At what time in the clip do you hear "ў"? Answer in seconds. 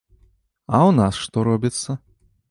0.85-0.91